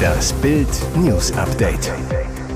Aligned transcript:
Das 0.00 0.32
Bild 0.34 0.68
News 0.96 1.32
Update. 1.36 1.92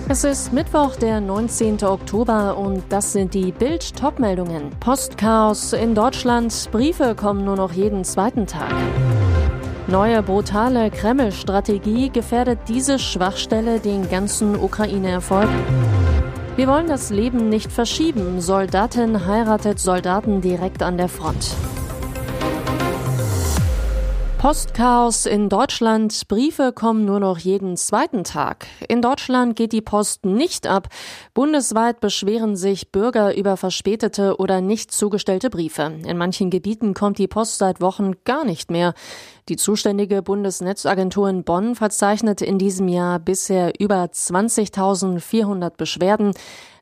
Es 0.09 0.25
ist 0.25 0.53
Mittwoch, 0.53 0.97
der 0.97 1.21
19. 1.21 1.83
Oktober 1.83 2.57
und 2.59 2.83
das 2.91 3.13
sind 3.13 3.33
die 3.33 3.53
Bild 3.53 3.97
Topmeldungen. 3.97 4.71
Postchaos 4.81 5.73
in 5.73 5.95
Deutschland, 5.95 6.69
Briefe 6.73 7.15
kommen 7.15 7.45
nur 7.45 7.57
noch 7.57 7.73
jeden 7.73 8.05
zweiten 8.05 8.47
Tag. 8.47 8.73
Neue 9.87 10.23
brutale 10.23 10.91
Kreml-Strategie 10.91 12.11
gefährdet 12.11 12.61
diese 12.69 12.99
Schwachstelle 12.99 13.81
den 13.81 14.09
ganzen 14.09 14.57
Ukraine-Erfolg. 14.57 15.49
Wir 16.57 16.69
wollen 16.69 16.87
das 16.87 17.11
Leben 17.11 17.49
nicht 17.49 17.73
verschieben. 17.73 18.41
Soldatin 18.41 19.27
heiratet 19.27 19.79
Soldaten 19.79 20.41
direkt 20.41 20.83
an 20.83 20.97
der 20.97 21.09
Front. 21.09 21.57
Postchaos 24.45 25.25
in 25.25 25.49
Deutschland. 25.49 26.29
Briefe 26.29 26.75
kommen 26.75 27.07
nur 27.07 27.19
noch 27.19 27.39
jeden 27.39 27.79
zweiten 27.79 28.25
Tag. 28.25 28.67
In 28.89 29.01
Deutschland 29.01 29.57
geht 29.57 29.73
die 29.73 29.81
Post 29.81 30.27
nicht 30.27 30.67
ab. 30.67 30.89
Bundesweit 31.33 32.01
beschweren 32.01 32.55
sich 32.55 32.93
Bürger 32.93 33.35
über 33.35 33.57
verspätete 33.57 34.37
oder 34.37 34.61
nicht 34.61 34.93
zugestellte 34.93 35.49
Briefe. 35.49 35.95
In 36.07 36.19
manchen 36.19 36.51
Gebieten 36.51 36.93
kommt 36.93 37.17
die 37.17 37.27
Post 37.27 37.57
seit 37.57 37.81
Wochen 37.81 38.17
gar 38.27 38.45
nicht 38.45 38.71
mehr. 38.71 38.93
Die 39.49 39.57
zuständige 39.57 40.21
Bundesnetzagentur 40.21 41.31
in 41.31 41.45
Bonn 41.45 41.75
verzeichnet 41.75 42.43
in 42.43 42.59
diesem 42.59 42.89
Jahr 42.89 43.21
bisher 43.21 43.73
über 43.81 44.05
20.400 44.05 45.71
Beschwerden 45.79 46.35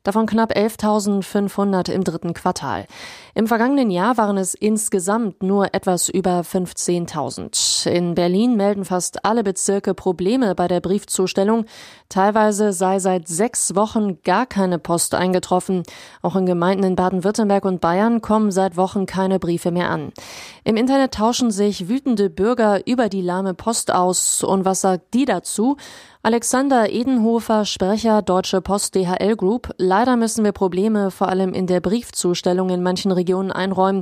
davon 0.03 0.25
knapp 0.25 0.55
11.500 0.55 1.89
im 1.91 2.03
dritten 2.03 2.33
Quartal. 2.33 2.85
Im 3.33 3.47
vergangenen 3.47 3.89
Jahr 3.89 4.17
waren 4.17 4.37
es 4.37 4.53
insgesamt 4.53 5.41
nur 5.41 5.73
etwas 5.73 6.09
über 6.09 6.41
15.000. 6.41 7.89
In 7.89 8.13
Berlin 8.13 8.55
melden 8.55 8.85
fast 8.85 9.25
alle 9.25 9.43
Bezirke 9.43 9.93
Probleme 9.93 10.55
bei 10.55 10.67
der 10.67 10.81
Briefzustellung. 10.81 11.65
Teilweise 12.09 12.73
sei 12.73 12.99
seit 12.99 13.27
sechs 13.27 13.75
Wochen 13.75 14.21
gar 14.23 14.45
keine 14.45 14.77
Post 14.77 15.15
eingetroffen. 15.15 15.83
Auch 16.21 16.35
in 16.35 16.45
Gemeinden 16.45 16.83
in 16.83 16.95
Baden-Württemberg 16.95 17.65
und 17.65 17.81
Bayern 17.81 18.21
kommen 18.21 18.51
seit 18.51 18.77
Wochen 18.77 19.05
keine 19.05 19.39
Briefe 19.39 19.71
mehr 19.71 19.89
an. 19.89 20.11
Im 20.63 20.75
Internet 20.75 21.13
tauschen 21.15 21.49
sich 21.49 21.89
wütende 21.89 22.29
Bürger 22.29 22.85
über 22.85 23.09
die 23.09 23.21
lahme 23.21 23.53
Post 23.53 23.91
aus. 23.91 24.43
Und 24.43 24.65
was 24.65 24.81
sagt 24.81 25.13
die 25.13 25.25
dazu? 25.25 25.77
Alexander 26.25 26.89
Edenhofer, 26.89 27.65
Sprecher 27.65 28.21
Deutsche 28.21 28.61
Post 28.61 28.95
DHL 28.95 29.35
Group. 29.35 29.73
Leider 29.95 30.15
müssen 30.15 30.43
wir 30.43 30.53
Probleme 30.53 31.11
vor 31.11 31.29
allem 31.29 31.53
in 31.53 31.67
der 31.67 31.79
Briefzustellung 31.79 32.71
in 32.71 32.81
manchen 32.81 33.11
Regionen 33.11 33.51
einräumen. 33.51 34.01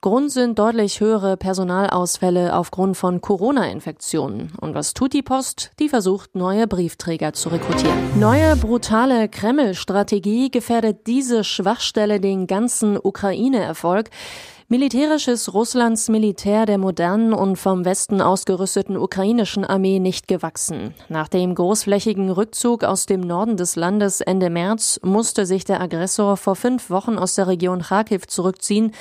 Grund 0.00 0.32
sind 0.32 0.58
deutlich 0.58 0.98
höhere 0.98 1.36
Personalausfälle 1.36 2.56
aufgrund 2.56 2.96
von 2.96 3.20
Corona-Infektionen. 3.20 4.50
Und 4.60 4.74
was 4.74 4.94
tut 4.94 5.12
die 5.12 5.22
Post? 5.22 5.70
Die 5.78 5.88
versucht, 5.88 6.34
neue 6.34 6.66
Briefträger 6.66 7.34
zu 7.34 7.50
rekrutieren. 7.50 8.18
Neue 8.18 8.56
brutale 8.56 9.28
Kreml-Strategie 9.28 10.50
gefährdet 10.50 11.06
diese 11.06 11.44
Schwachstelle 11.44 12.18
den 12.18 12.48
ganzen 12.48 12.98
Ukraine-Erfolg. 13.00 14.10
Militärisch 14.70 15.28
ist 15.28 15.54
Russlands 15.54 16.10
Militär 16.10 16.66
der 16.66 16.76
modernen 16.76 17.32
und 17.32 17.56
vom 17.56 17.86
Westen 17.86 18.20
ausgerüsteten 18.20 18.98
ukrainischen 18.98 19.64
Armee 19.64 19.98
nicht 19.98 20.28
gewachsen. 20.28 20.92
Nach 21.08 21.28
dem 21.28 21.54
großflächigen 21.54 22.28
Rückzug 22.28 22.84
aus 22.84 23.06
dem 23.06 23.22
Norden 23.22 23.56
des 23.56 23.76
Landes 23.76 24.20
Ende 24.20 24.50
März 24.50 25.00
musste 25.02 25.46
sich 25.46 25.64
der 25.64 25.80
Aggressor 25.80 26.36
vor 26.36 26.54
fünf 26.54 26.90
Wochen 26.90 27.16
aus 27.16 27.34
der 27.34 27.46
Region 27.46 27.80
Kharkiv 27.80 28.26
zurückziehen, 28.26 28.92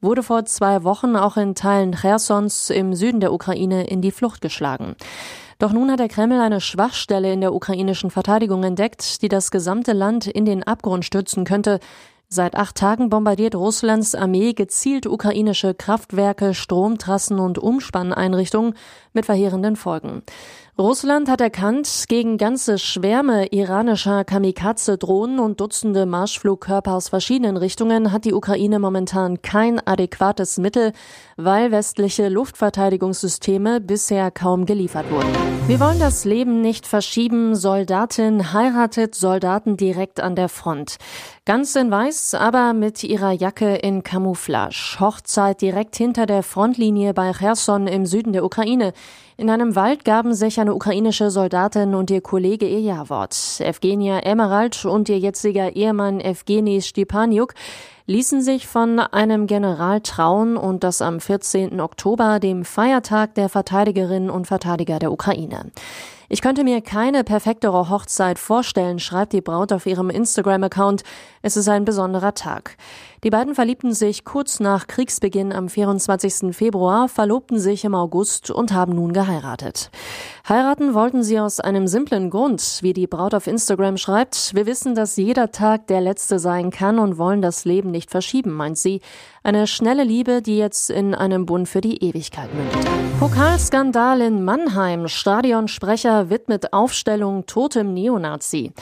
wurde 0.00 0.24
vor 0.24 0.44
zwei 0.44 0.82
Wochen 0.82 1.14
auch 1.14 1.36
in 1.36 1.54
Teilen 1.54 1.94
Chersons 1.94 2.70
im 2.70 2.92
Süden 2.92 3.20
der 3.20 3.32
Ukraine 3.32 3.86
in 3.86 4.02
die 4.02 4.10
Flucht 4.10 4.40
geschlagen. 4.40 4.96
Doch 5.60 5.72
nun 5.72 5.92
hat 5.92 6.00
der 6.00 6.08
Kreml 6.08 6.40
eine 6.40 6.60
Schwachstelle 6.60 7.32
in 7.32 7.40
der 7.40 7.54
ukrainischen 7.54 8.10
Verteidigung 8.10 8.64
entdeckt, 8.64 9.22
die 9.22 9.28
das 9.28 9.52
gesamte 9.52 9.92
Land 9.92 10.26
in 10.26 10.44
den 10.44 10.64
Abgrund 10.64 11.04
stürzen 11.04 11.44
könnte, 11.44 11.78
Seit 12.34 12.56
acht 12.56 12.76
Tagen 12.76 13.10
bombardiert 13.10 13.54
Russlands 13.54 14.14
Armee 14.14 14.54
gezielt 14.54 15.06
ukrainische 15.06 15.74
Kraftwerke, 15.74 16.54
Stromtrassen 16.54 17.38
und 17.38 17.58
Umspanneinrichtungen 17.58 18.72
mit 19.12 19.26
verheerenden 19.26 19.76
Folgen. 19.76 20.22
Russland 20.78 21.28
hat 21.28 21.42
erkannt, 21.42 22.06
gegen 22.08 22.38
ganze 22.38 22.78
Schwärme 22.78 23.48
iranischer 23.48 24.24
Kamikaze-Drohnen 24.24 25.38
und 25.38 25.60
Dutzende 25.60 26.06
Marschflugkörper 26.06 26.94
aus 26.94 27.10
verschiedenen 27.10 27.58
Richtungen 27.58 28.10
hat 28.10 28.24
die 28.24 28.32
Ukraine 28.32 28.78
momentan 28.78 29.42
kein 29.42 29.86
adäquates 29.86 30.56
Mittel, 30.56 30.94
weil 31.36 31.72
westliche 31.72 32.30
Luftverteidigungssysteme 32.30 33.82
bisher 33.82 34.30
kaum 34.30 34.64
geliefert 34.64 35.10
wurden. 35.10 35.28
Wir 35.66 35.78
wollen 35.78 36.00
das 36.00 36.24
Leben 36.24 36.62
nicht 36.62 36.86
verschieben. 36.86 37.54
Soldatin 37.54 38.54
heiratet 38.54 39.14
Soldaten 39.14 39.76
direkt 39.76 40.20
an 40.20 40.34
der 40.34 40.48
Front. 40.48 40.96
Ganz 41.44 41.76
in 41.76 41.90
Weiß, 41.90 42.34
aber 42.34 42.72
mit 42.72 43.04
ihrer 43.04 43.32
Jacke 43.32 43.74
in 43.76 44.02
Camouflage. 44.02 44.96
Hochzeit 44.98 45.60
direkt 45.60 45.96
hinter 45.96 46.24
der 46.24 46.42
Frontlinie 46.42 47.12
bei 47.12 47.32
Cherson 47.32 47.86
im 47.86 48.06
Süden 48.06 48.32
der 48.32 48.44
Ukraine. 48.44 48.94
In 49.36 49.50
einem 49.50 49.74
Wald 49.74 50.04
gaben 50.04 50.34
sich 50.34 50.60
eine 50.62 50.74
ukrainische 50.74 51.30
Soldatin 51.30 51.96
und 51.96 52.08
ihr 52.10 52.20
Kollege 52.20 52.68
ihr 52.68 52.80
Jawort. 52.80 53.34
Evgenia 53.58 54.20
Emerald 54.20 54.84
und 54.84 55.08
ihr 55.08 55.18
jetziger 55.18 55.74
Ehemann 55.74 56.20
Evgeny 56.20 56.80
Stepaniuk 56.80 57.54
ließen 58.06 58.42
sich 58.42 58.68
von 58.68 59.00
einem 59.00 59.48
General 59.48 60.00
trauen 60.00 60.56
und 60.56 60.84
das 60.84 61.02
am 61.02 61.18
14. 61.18 61.80
Oktober, 61.80 62.38
dem 62.38 62.64
Feiertag 62.64 63.34
der 63.34 63.48
Verteidigerinnen 63.48 64.30
und 64.30 64.46
Verteidiger 64.46 65.00
der 65.00 65.10
Ukraine. 65.10 65.72
Ich 66.28 66.40
könnte 66.40 66.62
mir 66.62 66.80
keine 66.80 67.24
perfektere 67.24 67.90
Hochzeit 67.90 68.38
vorstellen, 68.38 69.00
schreibt 69.00 69.32
die 69.32 69.40
Braut 69.40 69.72
auf 69.72 69.84
ihrem 69.84 70.10
Instagram-Account. 70.10 71.02
Es 71.42 71.56
ist 71.56 71.68
ein 71.68 71.84
besonderer 71.84 72.34
Tag. 72.34 72.76
Die 73.24 73.30
beiden 73.30 73.54
verliebten 73.54 73.94
sich 73.94 74.24
kurz 74.24 74.58
nach 74.58 74.88
Kriegsbeginn 74.88 75.52
am 75.52 75.68
24. 75.68 76.52
Februar, 76.56 77.06
verlobten 77.06 77.60
sich 77.60 77.84
im 77.84 77.94
August 77.94 78.50
und 78.50 78.72
haben 78.72 78.96
nun 78.96 79.12
geheiratet. 79.12 79.92
Heiraten 80.48 80.92
wollten 80.92 81.22
sie 81.22 81.38
aus 81.38 81.60
einem 81.60 81.86
simplen 81.86 82.30
Grund, 82.30 82.80
wie 82.82 82.92
die 82.92 83.06
Braut 83.06 83.32
auf 83.32 83.46
Instagram 83.46 83.96
schreibt. 83.96 84.56
Wir 84.56 84.66
wissen, 84.66 84.96
dass 84.96 85.14
jeder 85.14 85.52
Tag 85.52 85.86
der 85.86 86.00
letzte 86.00 86.40
sein 86.40 86.72
kann 86.72 86.98
und 86.98 87.16
wollen 87.16 87.42
das 87.42 87.64
Leben 87.64 87.92
nicht 87.92 88.10
verschieben, 88.10 88.54
meint 88.54 88.76
sie. 88.76 89.00
Eine 89.44 89.68
schnelle 89.68 90.02
Liebe, 90.02 90.42
die 90.42 90.58
jetzt 90.58 90.90
in 90.90 91.14
einem 91.14 91.46
Bund 91.46 91.68
für 91.68 91.80
die 91.80 92.02
Ewigkeit 92.02 92.52
mündet. 92.52 92.90
Pokalskandal 93.20 94.20
in 94.20 94.44
Mannheim. 94.44 95.06
Stadionsprecher 95.06 96.28
widmet 96.28 96.72
Aufstellung 96.72 97.46
totem 97.46 97.94
Neonazi. 97.94 98.72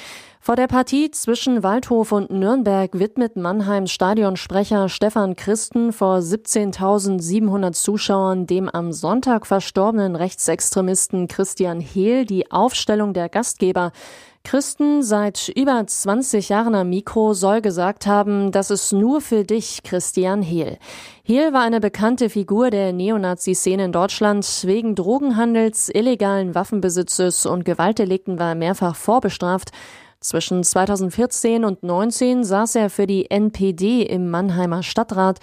Vor 0.43 0.57
der 0.57 0.69
Partie 0.69 1.11
zwischen 1.11 1.63
Waldhof 1.63 2.13
und 2.13 2.31
Nürnberg 2.31 2.99
widmet 2.99 3.37
Mannheims 3.37 3.91
Stadionsprecher 3.91 4.89
Stefan 4.89 5.37
Christen 5.37 5.93
vor 5.93 6.17
17.700 6.17 7.73
Zuschauern 7.73 8.47
dem 8.47 8.67
am 8.71 8.91
Sonntag 8.91 9.47
verstorbenen 9.47 10.17
Rechtsextremisten 10.17 11.29
Christian 11.29 11.79
Hehl 11.79 12.25
die 12.25 12.51
Aufstellung 12.51 13.13
der 13.13 13.29
Gastgeber. 13.29 13.93
Christen 14.43 15.03
seit 15.03 15.53
über 15.55 15.87
20 15.87 16.49
Jahren 16.49 16.75
am 16.75 16.89
Mikro 16.89 17.35
soll 17.35 17.61
gesagt 17.61 18.07
haben, 18.07 18.51
das 18.51 18.71
ist 18.71 18.95
nur 18.95 19.21
für 19.21 19.45
dich, 19.45 19.83
Christian 19.83 20.41
Hehl. 20.41 20.79
Hehl 21.23 21.53
war 21.53 21.61
eine 21.61 21.81
bekannte 21.81 22.31
Figur 22.31 22.71
der 22.71 22.95
Neonazi-Szene 22.95 23.85
in 23.85 23.93
Deutschland. 23.93 24.47
Wegen 24.65 24.95
Drogenhandels, 24.95 25.91
illegalen 25.95 26.55
Waffenbesitzes 26.55 27.45
und 27.45 27.67
Gewaltdelikten 27.67 28.39
war 28.39 28.49
er 28.49 28.55
mehrfach 28.55 28.97
vorbestraft. 28.97 29.73
Zwischen 30.23 30.63
2014 30.63 31.65
und 31.65 31.81
2019 31.81 32.45
saß 32.45 32.75
er 32.75 32.91
für 32.91 33.07
die 33.07 33.31
NPD 33.31 34.03
im 34.03 34.29
Mannheimer 34.29 34.83
Stadtrat. 34.83 35.39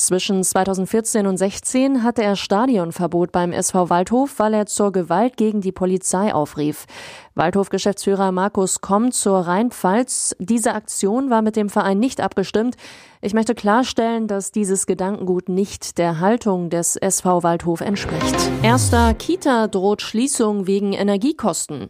Zwischen 0.00 0.44
2014 0.44 1.26
und 1.26 1.38
16 1.38 2.04
hatte 2.04 2.22
er 2.22 2.36
Stadionverbot 2.36 3.32
beim 3.32 3.50
SV 3.50 3.90
Waldhof, 3.90 4.38
weil 4.38 4.54
er 4.54 4.66
zur 4.66 4.92
Gewalt 4.92 5.36
gegen 5.36 5.60
die 5.60 5.72
Polizei 5.72 6.32
aufrief. 6.32 6.86
Waldhof-Geschäftsführer 7.34 8.30
Markus 8.30 8.80
kommt 8.80 9.14
zur 9.14 9.38
Rheinpfalz. 9.40 10.36
Diese 10.38 10.74
Aktion 10.74 11.30
war 11.30 11.42
mit 11.42 11.56
dem 11.56 11.68
Verein 11.68 11.98
nicht 11.98 12.20
abgestimmt. 12.20 12.76
Ich 13.20 13.34
möchte 13.34 13.56
klarstellen, 13.56 14.28
dass 14.28 14.52
dieses 14.52 14.86
Gedankengut 14.86 15.48
nicht 15.48 15.98
der 15.98 16.20
Haltung 16.20 16.70
des 16.70 16.94
SV 16.94 17.42
Waldhof 17.42 17.80
entspricht. 17.80 18.36
Erster 18.62 19.12
Kita 19.14 19.66
droht 19.66 20.02
Schließung 20.02 20.68
wegen 20.68 20.92
Energiekosten. 20.92 21.88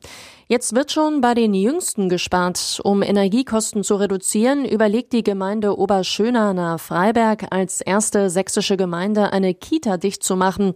Jetzt 0.50 0.74
wird 0.74 0.90
schon 0.90 1.20
bei 1.20 1.34
den 1.34 1.52
Jüngsten 1.52 2.08
gespart. 2.08 2.80
Um 2.82 3.02
Energiekosten 3.02 3.84
zu 3.84 3.96
reduzieren, 3.96 4.64
überlegt 4.64 5.12
die 5.12 5.22
Gemeinde 5.22 5.78
Oberschöner 5.78 6.54
nahe 6.54 6.78
Freiberg 6.78 7.48
als 7.50 7.82
erste 7.98 8.30
sächsische 8.30 8.76
Gemeinde 8.76 9.32
eine 9.32 9.54
Kita 9.54 9.96
dicht 9.96 10.22
zu 10.22 10.36
machen. 10.36 10.72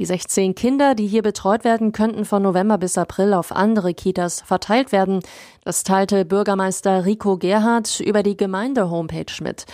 Die 0.00 0.04
16 0.04 0.56
Kinder, 0.56 0.96
die 0.96 1.06
hier 1.06 1.22
betreut 1.22 1.62
werden, 1.62 1.92
könnten 1.92 2.24
von 2.24 2.42
November 2.42 2.78
bis 2.78 2.98
April 2.98 3.32
auf 3.32 3.52
andere 3.52 3.94
Kitas 3.94 4.40
verteilt 4.40 4.90
werden. 4.90 5.20
Das 5.62 5.84
teilte 5.84 6.24
Bürgermeister 6.24 7.04
Rico 7.06 7.36
Gerhardt 7.38 8.00
über 8.00 8.24
die 8.24 8.36
Gemeinde-Homepage 8.36 9.40
mit. 9.40 9.66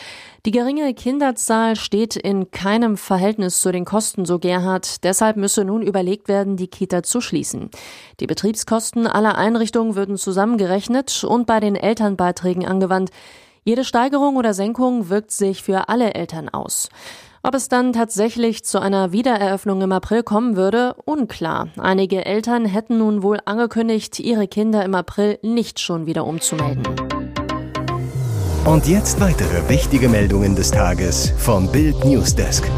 Die 0.44 0.50
geringe 0.50 0.92
Kinderzahl 0.92 1.74
steht 1.74 2.16
in 2.16 2.50
keinem 2.50 2.98
Verhältnis 2.98 3.62
zu 3.62 3.72
den 3.72 3.86
Kosten, 3.86 4.26
so 4.26 4.38
Gerhard. 4.38 5.02
Deshalb 5.02 5.38
müsse 5.38 5.64
nun 5.64 5.80
überlegt 5.80 6.28
werden, 6.28 6.58
die 6.58 6.68
Kita 6.68 7.02
zu 7.02 7.22
schließen. 7.22 7.70
Die 8.20 8.26
Betriebskosten 8.26 9.06
aller 9.06 9.38
Einrichtungen 9.38 9.94
würden 9.94 10.18
zusammengerechnet 10.18 11.24
und 11.24 11.46
bei 11.46 11.60
den 11.60 11.76
Elternbeiträgen 11.76 12.66
angewandt. 12.66 13.10
Jede 13.64 13.84
Steigerung 13.84 14.36
oder 14.36 14.54
Senkung 14.54 15.10
wirkt 15.10 15.30
sich 15.32 15.62
für 15.62 15.88
alle 15.88 16.14
Eltern 16.14 16.48
aus. 16.48 16.88
Ob 17.42 17.54
es 17.54 17.68
dann 17.68 17.92
tatsächlich 17.92 18.64
zu 18.64 18.80
einer 18.80 19.12
Wiedereröffnung 19.12 19.80
im 19.82 19.92
April 19.92 20.22
kommen 20.22 20.56
würde, 20.56 20.94
unklar. 21.04 21.68
Einige 21.78 22.24
Eltern 22.24 22.64
hätten 22.64 22.98
nun 22.98 23.22
wohl 23.22 23.38
angekündigt, 23.44 24.18
ihre 24.18 24.46
Kinder 24.46 24.84
im 24.84 24.94
April 24.94 25.38
nicht 25.42 25.80
schon 25.80 26.06
wieder 26.06 26.26
umzumelden. 26.26 26.84
Und 28.64 28.86
jetzt 28.86 29.20
weitere 29.20 29.68
wichtige 29.68 30.08
Meldungen 30.08 30.54
des 30.54 30.70
Tages 30.70 31.32
vom 31.38 31.70
Bild 31.72 32.04
Newsdesk. 32.04 32.70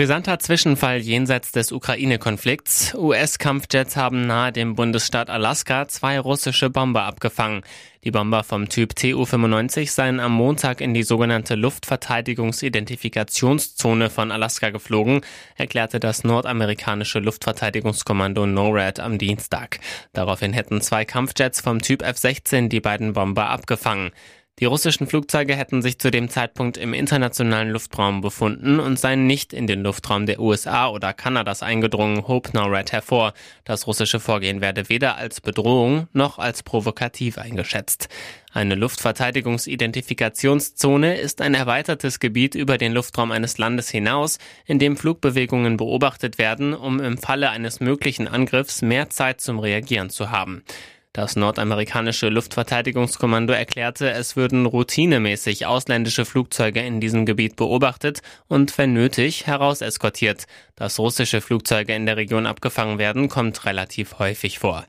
Brisanter 0.00 0.38
Zwischenfall 0.38 1.00
jenseits 1.00 1.52
des 1.52 1.72
Ukraine-Konflikts. 1.72 2.94
US-Kampfjets 2.94 3.98
haben 3.98 4.26
nahe 4.26 4.50
dem 4.50 4.74
Bundesstaat 4.74 5.28
Alaska 5.28 5.88
zwei 5.88 6.18
russische 6.18 6.70
Bomber 6.70 7.02
abgefangen. 7.02 7.60
Die 8.02 8.10
Bomber 8.10 8.42
vom 8.42 8.70
Typ 8.70 8.96
Tu-95 8.96 9.90
seien 9.90 10.18
am 10.18 10.32
Montag 10.32 10.80
in 10.80 10.94
die 10.94 11.02
sogenannte 11.02 11.54
Luftverteidigungsidentifikationszone 11.54 14.08
von 14.08 14.32
Alaska 14.32 14.70
geflogen, 14.70 15.20
erklärte 15.56 16.00
das 16.00 16.24
nordamerikanische 16.24 17.18
Luftverteidigungskommando 17.18 18.46
NORAD 18.46 19.00
am 19.00 19.18
Dienstag. 19.18 19.80
Daraufhin 20.14 20.54
hätten 20.54 20.80
zwei 20.80 21.04
Kampfjets 21.04 21.60
vom 21.60 21.82
Typ 21.82 22.00
F-16 22.00 22.68
die 22.68 22.80
beiden 22.80 23.12
Bomber 23.12 23.50
abgefangen. 23.50 24.12
Die 24.60 24.66
russischen 24.66 25.06
Flugzeuge 25.06 25.56
hätten 25.56 25.80
sich 25.80 25.98
zu 25.98 26.10
dem 26.10 26.28
Zeitpunkt 26.28 26.76
im 26.76 26.92
internationalen 26.92 27.70
Luftraum 27.70 28.20
befunden 28.20 28.78
und 28.78 28.98
seien 28.98 29.26
nicht 29.26 29.54
in 29.54 29.66
den 29.66 29.82
Luftraum 29.82 30.26
der 30.26 30.38
USA 30.38 30.88
oder 30.88 31.14
Kanadas 31.14 31.62
eingedrungen, 31.62 32.28
hob 32.28 32.52
NORAD 32.52 32.92
hervor. 32.92 33.32
Das 33.64 33.86
russische 33.86 34.20
Vorgehen 34.20 34.60
werde 34.60 34.90
weder 34.90 35.16
als 35.16 35.40
Bedrohung 35.40 36.08
noch 36.12 36.38
als 36.38 36.62
provokativ 36.62 37.38
eingeschätzt. 37.38 38.10
Eine 38.52 38.74
Luftverteidigungsidentifikationszone 38.74 41.18
ist 41.18 41.40
ein 41.40 41.54
erweitertes 41.54 42.20
Gebiet 42.20 42.54
über 42.54 42.76
den 42.76 42.92
Luftraum 42.92 43.30
eines 43.30 43.56
Landes 43.56 43.88
hinaus, 43.88 44.36
in 44.66 44.78
dem 44.78 44.98
Flugbewegungen 44.98 45.78
beobachtet 45.78 46.36
werden, 46.36 46.74
um 46.74 47.00
im 47.00 47.16
Falle 47.16 47.48
eines 47.48 47.80
möglichen 47.80 48.28
Angriffs 48.28 48.82
mehr 48.82 49.08
Zeit 49.08 49.40
zum 49.40 49.58
Reagieren 49.58 50.10
zu 50.10 50.30
haben. 50.30 50.64
Das 51.12 51.34
nordamerikanische 51.34 52.28
Luftverteidigungskommando 52.28 53.52
erklärte, 53.52 54.10
es 54.10 54.36
würden 54.36 54.64
routinemäßig 54.64 55.66
ausländische 55.66 56.24
Flugzeuge 56.24 56.80
in 56.82 57.00
diesem 57.00 57.26
Gebiet 57.26 57.56
beobachtet 57.56 58.20
und 58.46 58.78
wenn 58.78 58.92
nötig 58.92 59.48
herauseskortiert. 59.48 60.44
Dass 60.76 61.00
russische 61.00 61.40
Flugzeuge 61.40 61.96
in 61.96 62.06
der 62.06 62.16
Region 62.16 62.46
abgefangen 62.46 62.98
werden, 62.98 63.28
kommt 63.28 63.64
relativ 63.64 64.20
häufig 64.20 64.60
vor. 64.60 64.84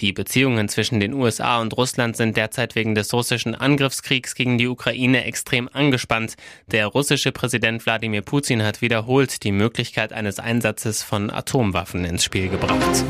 Die 0.00 0.12
Beziehungen 0.12 0.68
zwischen 0.68 0.98
den 0.98 1.14
USA 1.14 1.60
und 1.60 1.76
Russland 1.76 2.16
sind 2.16 2.36
derzeit 2.36 2.74
wegen 2.74 2.96
des 2.96 3.14
russischen 3.14 3.54
Angriffskriegs 3.54 4.34
gegen 4.34 4.58
die 4.58 4.66
Ukraine 4.66 5.24
extrem 5.24 5.68
angespannt. 5.72 6.34
Der 6.66 6.88
russische 6.88 7.30
Präsident 7.30 7.86
Wladimir 7.86 8.22
Putin 8.22 8.64
hat 8.64 8.82
wiederholt 8.82 9.44
die 9.44 9.52
Möglichkeit 9.52 10.12
eines 10.12 10.40
Einsatzes 10.40 11.04
von 11.04 11.30
Atomwaffen 11.30 12.04
ins 12.04 12.24
Spiel 12.24 12.48
gebracht. 12.48 13.04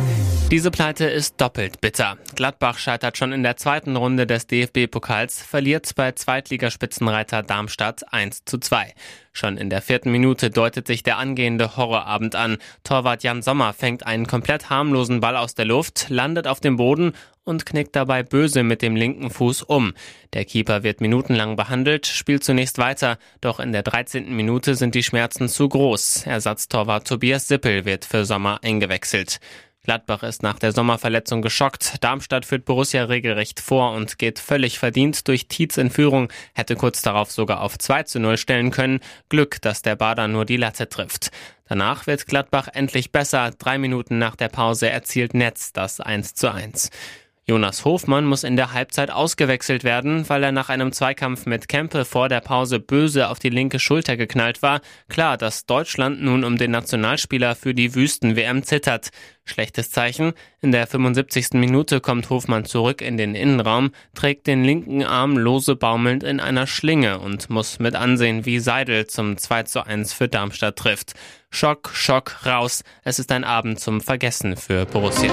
Diese 0.50 0.70
Pleite 0.70 1.06
ist 1.06 1.40
doppelt 1.40 1.80
bitter. 1.80 2.18
Gladbach 2.36 2.78
scheitert 2.78 3.16
schon 3.16 3.32
in 3.32 3.42
der 3.42 3.56
zweiten 3.56 3.96
Runde 3.96 4.26
des 4.26 4.46
DFB-Pokals, 4.46 5.42
verliert 5.42 5.90
bei 5.96 6.12
Zweitligaspitzenreiter 6.12 7.42
Darmstadt 7.42 8.12
1 8.12 8.44
zu 8.44 8.58
2. 8.58 8.92
Schon 9.36 9.56
in 9.56 9.68
der 9.68 9.82
vierten 9.82 10.12
Minute 10.12 10.48
deutet 10.48 10.86
sich 10.86 11.02
der 11.02 11.18
angehende 11.18 11.76
Horrorabend 11.76 12.36
an. 12.36 12.58
Torwart 12.84 13.24
Jan 13.24 13.42
Sommer 13.42 13.72
fängt 13.72 14.06
einen 14.06 14.28
komplett 14.28 14.70
harmlosen 14.70 15.18
Ball 15.18 15.36
aus 15.36 15.56
der 15.56 15.64
Luft, 15.64 16.06
landet 16.08 16.46
auf 16.46 16.60
dem 16.60 16.76
Boden 16.76 17.14
und 17.42 17.66
knickt 17.66 17.96
dabei 17.96 18.22
böse 18.22 18.62
mit 18.62 18.80
dem 18.80 18.94
linken 18.94 19.30
Fuß 19.30 19.62
um. 19.62 19.92
Der 20.34 20.44
Keeper 20.44 20.84
wird 20.84 21.00
minutenlang 21.00 21.56
behandelt, 21.56 22.06
spielt 22.06 22.44
zunächst 22.44 22.78
weiter, 22.78 23.18
doch 23.40 23.58
in 23.58 23.72
der 23.72 23.82
13. 23.82 24.34
Minute 24.34 24.76
sind 24.76 24.94
die 24.94 25.02
Schmerzen 25.02 25.48
zu 25.48 25.68
groß. 25.68 26.26
Ersatztorwart 26.26 27.08
Tobias 27.08 27.48
Sippel 27.48 27.84
wird 27.84 28.04
für 28.04 28.24
Sommer 28.24 28.60
eingewechselt. 28.62 29.40
Gladbach 29.84 30.22
ist 30.22 30.42
nach 30.42 30.58
der 30.58 30.72
Sommerverletzung 30.72 31.42
geschockt. 31.42 32.02
Darmstadt 32.02 32.46
führt 32.46 32.64
Borussia 32.64 33.04
regelrecht 33.04 33.60
vor 33.60 33.92
und 33.92 34.18
geht 34.18 34.38
völlig 34.38 34.78
verdient 34.78 35.28
durch 35.28 35.46
Tietz 35.46 35.76
in 35.76 35.90
Führung, 35.90 36.32
hätte 36.54 36.74
kurz 36.74 37.02
darauf 37.02 37.30
sogar 37.30 37.60
auf 37.60 37.78
2 37.78 38.04
zu 38.04 38.18
0 38.18 38.38
stellen 38.38 38.70
können. 38.70 39.00
Glück, 39.28 39.60
dass 39.60 39.82
der 39.82 39.94
Bader 39.94 40.26
nur 40.26 40.46
die 40.46 40.56
Latte 40.56 40.88
trifft. 40.88 41.30
Danach 41.68 42.06
wird 42.06 42.26
Gladbach 42.26 42.68
endlich 42.72 43.12
besser. 43.12 43.50
Drei 43.58 43.76
Minuten 43.76 44.18
nach 44.18 44.36
der 44.36 44.48
Pause 44.48 44.88
erzielt 44.88 45.34
Netz 45.34 45.72
das 45.74 46.00
1 46.00 46.34
zu 46.34 46.50
1. 46.50 46.90
Jonas 47.46 47.84
Hofmann 47.84 48.24
muss 48.24 48.42
in 48.42 48.56
der 48.56 48.72
Halbzeit 48.72 49.10
ausgewechselt 49.10 49.84
werden, 49.84 50.26
weil 50.30 50.42
er 50.42 50.52
nach 50.52 50.70
einem 50.70 50.92
Zweikampf 50.92 51.44
mit 51.44 51.68
Kempe 51.68 52.06
vor 52.06 52.30
der 52.30 52.40
Pause 52.40 52.80
böse 52.80 53.28
auf 53.28 53.38
die 53.38 53.50
linke 53.50 53.78
Schulter 53.78 54.16
geknallt 54.16 54.62
war. 54.62 54.80
Klar, 55.10 55.36
dass 55.36 55.66
Deutschland 55.66 56.22
nun 56.22 56.42
um 56.42 56.56
den 56.56 56.70
Nationalspieler 56.70 57.54
für 57.54 57.74
die 57.74 57.94
Wüsten-WM 57.94 58.62
zittert. 58.62 59.10
Schlechtes 59.44 59.90
Zeichen. 59.90 60.32
In 60.62 60.72
der 60.72 60.86
75. 60.86 61.48
Minute 61.52 62.00
kommt 62.00 62.30
Hofmann 62.30 62.64
zurück 62.64 63.02
in 63.02 63.18
den 63.18 63.34
Innenraum, 63.34 63.90
trägt 64.14 64.46
den 64.46 64.64
linken 64.64 65.04
Arm 65.04 65.36
lose 65.36 65.76
baumelnd 65.76 66.22
in 66.22 66.40
einer 66.40 66.66
Schlinge 66.66 67.18
und 67.18 67.50
muss 67.50 67.78
mit 67.78 67.94
ansehen, 67.94 68.46
wie 68.46 68.58
Seidel 68.58 69.06
zum 69.06 69.36
2 69.36 69.64
zu 69.64 69.86
1 69.86 70.14
für 70.14 70.28
Darmstadt 70.28 70.76
trifft. 70.76 71.12
Schock, 71.50 71.90
Schock, 71.92 72.46
raus. 72.46 72.84
Es 73.02 73.18
ist 73.18 73.30
ein 73.30 73.44
Abend 73.44 73.80
zum 73.80 74.00
Vergessen 74.00 74.56
für 74.56 74.86
Borussia. 74.86 75.30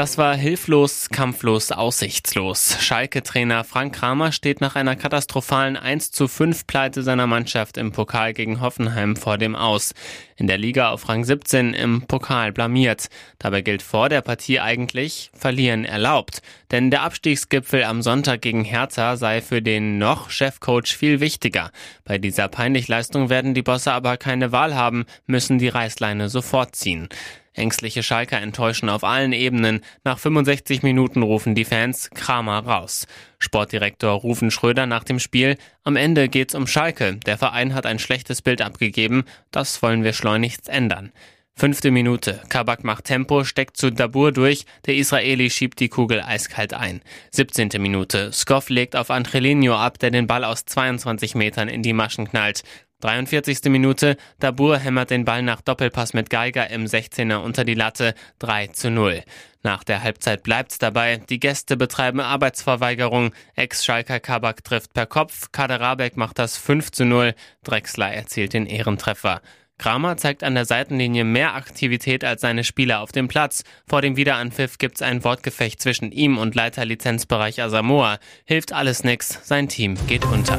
Das 0.00 0.16
war 0.16 0.34
hilflos, 0.34 1.10
kampflos, 1.10 1.72
aussichtslos. 1.72 2.78
Schalke-Trainer 2.80 3.64
Frank 3.64 3.96
Kramer 3.96 4.32
steht 4.32 4.62
nach 4.62 4.74
einer 4.74 4.96
katastrophalen 4.96 5.76
1 5.76 6.10
zu 6.10 6.26
5 6.26 6.66
Pleite 6.66 7.02
seiner 7.02 7.26
Mannschaft 7.26 7.76
im 7.76 7.92
Pokal 7.92 8.32
gegen 8.32 8.62
Hoffenheim 8.62 9.14
vor 9.14 9.36
dem 9.36 9.54
Aus. 9.54 9.92
In 10.36 10.46
der 10.46 10.56
Liga 10.56 10.88
auf 10.88 11.06
Rang 11.10 11.22
17 11.22 11.74
im 11.74 12.06
Pokal 12.06 12.50
blamiert. 12.50 13.08
Dabei 13.38 13.60
gilt 13.60 13.82
vor 13.82 14.08
der 14.08 14.22
Partie 14.22 14.58
eigentlich 14.58 15.30
verlieren 15.34 15.84
erlaubt. 15.84 16.40
Denn 16.70 16.90
der 16.90 17.02
Abstiegsgipfel 17.02 17.84
am 17.84 18.00
Sonntag 18.00 18.40
gegen 18.40 18.64
Hertha 18.64 19.18
sei 19.18 19.42
für 19.42 19.60
den 19.60 19.98
noch 19.98 20.30
Chefcoach 20.30 20.96
viel 20.96 21.20
wichtiger. 21.20 21.72
Bei 22.04 22.16
dieser 22.16 22.48
Peinlichleistung 22.48 23.28
werden 23.28 23.52
die 23.52 23.60
Bosse 23.60 23.92
aber 23.92 24.16
keine 24.16 24.50
Wahl 24.50 24.74
haben, 24.74 25.04
müssen 25.26 25.58
die 25.58 25.68
Reißleine 25.68 26.30
sofort 26.30 26.74
ziehen. 26.74 27.10
Ängstliche 27.52 28.02
Schalker 28.02 28.40
enttäuschen 28.40 28.88
auf 28.88 29.02
allen 29.02 29.32
Ebenen. 29.32 29.80
Nach 30.04 30.18
65 30.18 30.82
Minuten 30.82 31.22
rufen 31.22 31.54
die 31.54 31.64
Fans 31.64 32.10
Kramer 32.10 32.60
raus. 32.60 33.06
Sportdirektor 33.38 34.12
Rufen 34.12 34.50
Schröder 34.50 34.86
nach 34.86 35.04
dem 35.04 35.18
Spiel. 35.18 35.56
Am 35.82 35.96
Ende 35.96 36.28
geht's 36.28 36.54
um 36.54 36.66
Schalke. 36.66 37.16
Der 37.26 37.38
Verein 37.38 37.74
hat 37.74 37.86
ein 37.86 37.98
schlechtes 37.98 38.42
Bild 38.42 38.62
abgegeben. 38.62 39.24
Das 39.50 39.82
wollen 39.82 40.04
wir 40.04 40.12
schleunigst 40.12 40.68
ändern. 40.68 41.12
Fünfte 41.60 41.90
Minute. 41.90 42.40
Kabak 42.48 42.84
macht 42.84 43.04
Tempo, 43.04 43.44
steckt 43.44 43.76
zu 43.76 43.90
Dabur 43.90 44.32
durch. 44.32 44.64
Der 44.86 44.94
Israeli 44.94 45.50
schiebt 45.50 45.78
die 45.80 45.90
Kugel 45.90 46.22
eiskalt 46.22 46.72
ein. 46.72 47.02
17. 47.32 47.68
Minute. 47.78 48.32
Skoff 48.32 48.70
legt 48.70 48.96
auf 48.96 49.10
Angelino 49.10 49.76
ab, 49.76 49.98
der 49.98 50.10
den 50.10 50.26
Ball 50.26 50.44
aus 50.44 50.64
22 50.64 51.34
Metern 51.34 51.68
in 51.68 51.82
die 51.82 51.92
Maschen 51.92 52.30
knallt. 52.30 52.62
43. 53.00 53.64
Minute, 53.64 54.16
Dabur 54.38 54.78
hämmert 54.78 55.10
den 55.10 55.24
Ball 55.24 55.42
nach 55.42 55.60
Doppelpass 55.60 56.14
mit 56.14 56.30
Geiger 56.30 56.70
im 56.70 56.84
16er 56.84 57.36
unter 57.36 57.64
die 57.64 57.74
Latte 57.74 58.14
3 58.38 58.68
zu 58.68 58.90
0. 58.90 59.22
Nach 59.62 59.84
der 59.84 60.02
Halbzeit 60.02 60.42
bleibt's 60.42 60.78
dabei, 60.78 61.18
die 61.18 61.40
Gäste 61.40 61.76
betreiben 61.76 62.20
Arbeitsverweigerung, 62.20 63.34
Ex-Schalker 63.56 64.20
Kabak 64.20 64.64
trifft 64.64 64.94
per 64.94 65.06
Kopf, 65.06 65.52
Kaderabek 65.52 66.16
macht 66.16 66.38
das 66.38 66.56
5 66.56 66.92
zu 66.92 67.04
0, 67.04 67.34
Drexler 67.62 68.12
erzielt 68.12 68.54
den 68.54 68.66
Ehrentreffer. 68.66 69.42
Kramer 69.80 70.18
zeigt 70.18 70.44
an 70.44 70.54
der 70.54 70.66
Seitenlinie 70.66 71.24
mehr 71.24 71.54
Aktivität 71.54 72.22
als 72.22 72.42
seine 72.42 72.64
Spieler 72.64 73.00
auf 73.00 73.12
dem 73.12 73.28
Platz. 73.28 73.64
Vor 73.88 74.02
dem 74.02 74.16
Wiederanpfiff 74.16 74.76
gibt's 74.76 75.00
ein 75.00 75.24
Wortgefecht 75.24 75.80
zwischen 75.80 76.12
ihm 76.12 76.36
und 76.36 76.54
Leiter 76.54 76.84
Lizenzbereich 76.84 77.62
Asamoah. 77.62 78.18
Hilft 78.44 78.74
alles 78.74 79.04
nix, 79.04 79.40
sein 79.42 79.68
Team 79.68 79.96
geht 80.06 80.26
unter. 80.26 80.58